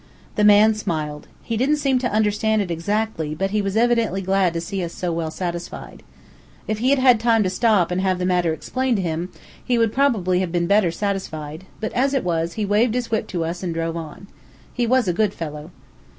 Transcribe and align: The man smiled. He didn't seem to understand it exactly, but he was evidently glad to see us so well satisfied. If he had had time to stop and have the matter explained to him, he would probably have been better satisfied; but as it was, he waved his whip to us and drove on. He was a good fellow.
The 0.33 0.43
man 0.43 0.73
smiled. 0.73 1.27
He 1.43 1.55
didn't 1.57 1.75
seem 1.77 1.99
to 1.99 2.11
understand 2.11 2.59
it 2.59 2.71
exactly, 2.71 3.35
but 3.35 3.51
he 3.51 3.61
was 3.61 3.77
evidently 3.77 4.19
glad 4.23 4.51
to 4.55 4.59
see 4.59 4.83
us 4.83 4.93
so 4.93 5.13
well 5.13 5.29
satisfied. 5.29 6.01
If 6.67 6.79
he 6.79 6.89
had 6.89 6.97
had 6.97 7.19
time 7.19 7.43
to 7.43 7.51
stop 7.51 7.91
and 7.91 8.01
have 8.01 8.17
the 8.17 8.25
matter 8.25 8.51
explained 8.51 8.95
to 8.97 9.03
him, 9.03 9.29
he 9.63 9.77
would 9.77 9.93
probably 9.93 10.39
have 10.39 10.51
been 10.51 10.65
better 10.65 10.89
satisfied; 10.89 11.65
but 11.79 11.93
as 11.93 12.15
it 12.15 12.23
was, 12.23 12.53
he 12.53 12.65
waved 12.65 12.95
his 12.95 13.11
whip 13.11 13.27
to 13.27 13.45
us 13.45 13.61
and 13.61 13.75
drove 13.75 13.95
on. 13.95 14.25
He 14.73 14.87
was 14.87 15.07
a 15.07 15.13
good 15.13 15.35
fellow. 15.35 15.69